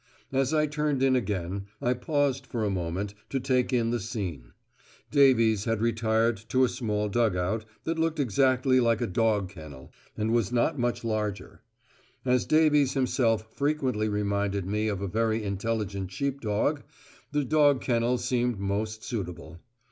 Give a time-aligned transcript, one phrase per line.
[0.31, 4.51] As I turned in again, I paused for a moment to take in the scene.
[5.11, 9.91] Davies had retired to a small dug out, that looked exactly like a dog kennel,
[10.17, 11.61] and was not much larger.
[12.25, 16.79] As Davies himself frequently reminded me of a very intelligent sheepdog,
[17.31, 19.59] the dog kennel seemed most suitable.